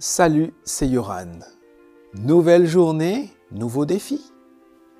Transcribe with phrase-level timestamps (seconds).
[0.00, 1.40] Salut, c'est Yoran.
[2.14, 4.32] Nouvelle journée, nouveau défi,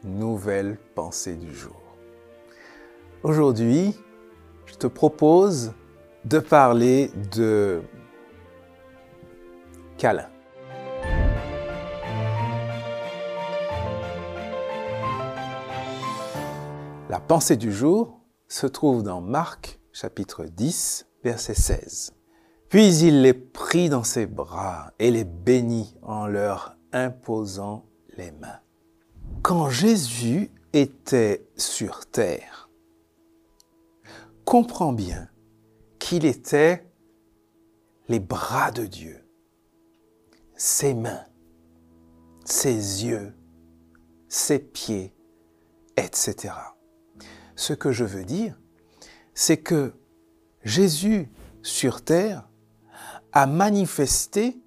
[0.03, 1.81] nouvelle pensée du jour.
[3.23, 3.95] Aujourd'hui,
[4.67, 5.73] je te propose
[6.25, 7.81] de parler de
[9.99, 10.29] câlin.
[17.09, 18.19] La pensée du jour
[18.49, 22.18] se trouve dans Marc chapitre 10, verset 16.
[22.69, 27.87] Puis il les prit dans ses bras et les bénit en leur imposant
[28.17, 28.61] les mains.
[29.43, 32.69] Quand Jésus était sur terre,
[34.45, 35.29] comprends bien
[35.99, 36.87] qu'il était
[38.09, 39.25] les bras de Dieu,
[40.55, 41.25] ses mains,
[42.45, 43.35] ses yeux,
[44.29, 45.15] ses pieds,
[45.97, 46.55] etc.
[47.57, 48.59] Ce que je veux dire,
[49.33, 49.95] c'est que
[50.65, 51.31] Jésus
[51.63, 52.49] sur terre
[53.33, 54.61] à manifester,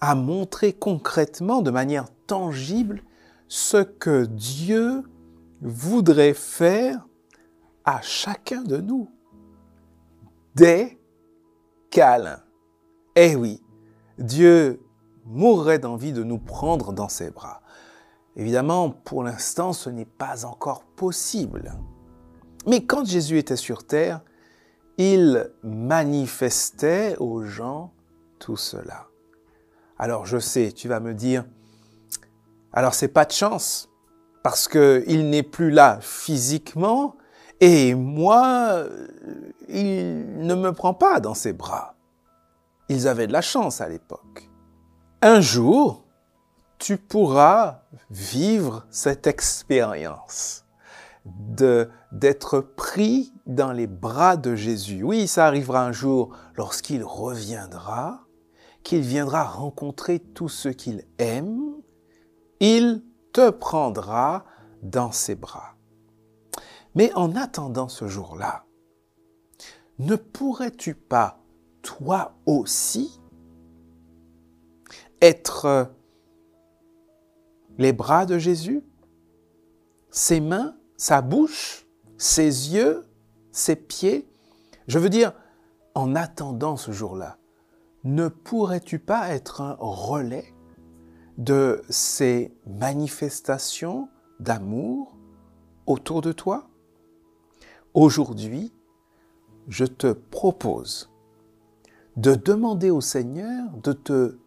[0.00, 3.02] à montrer concrètement, de manière tangible,
[3.48, 5.02] ce que Dieu
[5.60, 7.06] voudrait faire
[7.84, 9.08] à chacun de nous.
[10.54, 10.98] Des
[11.90, 12.42] câlins.
[13.14, 13.62] Eh oui,
[14.18, 14.80] Dieu
[15.24, 17.62] mourrait d'envie de nous prendre dans ses bras.
[18.36, 21.74] Évidemment, pour l'instant, ce n'est pas encore possible.
[22.66, 24.22] Mais quand Jésus était sur terre,
[24.98, 27.92] il manifestait aux gens
[28.56, 29.06] cela.
[29.98, 31.44] Alors je sais, tu vas me dire,
[32.72, 33.88] alors c'est pas de chance,
[34.42, 37.16] parce qu'il n'est plus là physiquement,
[37.60, 38.84] et moi,
[39.68, 41.94] il ne me prend pas dans ses bras.
[42.88, 44.50] Ils avaient de la chance à l'époque.
[45.20, 46.04] Un jour,
[46.78, 50.64] tu pourras vivre cette expérience
[51.24, 55.04] d'être pris dans les bras de Jésus.
[55.04, 58.22] Oui, ça arrivera un jour lorsqu'il reviendra,
[58.82, 61.74] qu'il viendra rencontrer tous ceux qu'il aime,
[62.60, 64.44] il te prendra
[64.82, 65.76] dans ses bras.
[66.94, 68.64] Mais en attendant ce jour-là,
[69.98, 71.40] ne pourrais-tu pas,
[71.82, 73.20] toi aussi,
[75.20, 75.92] être
[77.78, 78.82] les bras de Jésus,
[80.10, 81.86] ses mains, sa bouche,
[82.18, 83.04] ses yeux,
[83.52, 84.28] ses pieds?
[84.88, 85.32] Je veux dire,
[85.94, 87.38] en attendant ce jour-là,
[88.04, 90.52] ne pourrais-tu pas être un relais
[91.38, 94.08] de ces manifestations
[94.40, 95.16] d'amour
[95.86, 96.68] autour de toi?
[97.94, 98.72] Aujourd'hui,
[99.68, 101.10] je te propose
[102.16, 104.38] de demander au Seigneur de te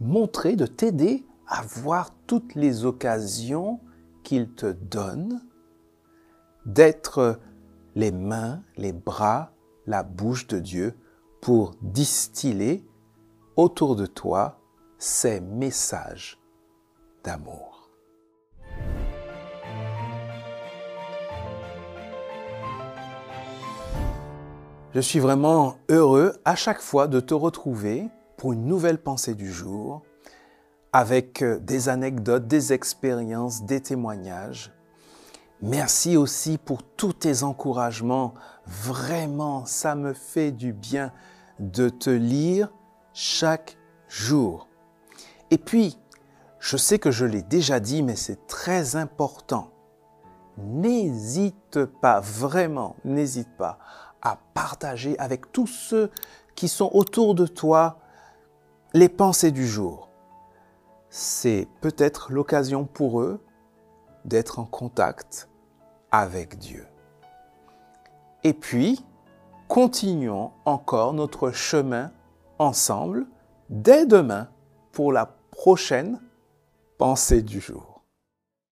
[0.00, 3.80] montrer, de t'aider à voir toutes les occasions
[4.22, 5.42] qu'il te donne
[6.66, 7.40] d'être
[7.94, 9.52] les mains, les bras,
[9.86, 10.94] la bouche de Dieu
[11.42, 12.86] pour distiller
[13.56, 14.60] autour de toi
[14.96, 16.38] ces messages
[17.24, 17.90] d'amour.
[24.94, 29.50] Je suis vraiment heureux à chaque fois de te retrouver pour une nouvelle pensée du
[29.50, 30.02] jour
[30.92, 34.70] avec des anecdotes, des expériences, des témoignages
[35.64, 38.34] Merci aussi pour tous tes encouragements.
[38.66, 41.12] Vraiment, ça me fait du bien
[41.60, 42.72] de te lire
[43.12, 43.78] chaque
[44.08, 44.66] jour.
[45.52, 46.00] Et puis,
[46.58, 49.70] je sais que je l'ai déjà dit, mais c'est très important.
[50.58, 53.78] N'hésite pas, vraiment, n'hésite pas
[54.20, 56.10] à partager avec tous ceux
[56.56, 58.00] qui sont autour de toi
[58.94, 60.10] les pensées du jour.
[61.08, 63.40] C'est peut-être l'occasion pour eux
[64.24, 65.48] d'être en contact
[66.12, 66.86] avec Dieu.
[68.44, 69.04] Et puis,
[69.66, 72.12] continuons encore notre chemin
[72.58, 73.26] ensemble
[73.70, 74.48] dès demain
[74.92, 76.20] pour la prochaine
[76.98, 77.91] pensée du jour.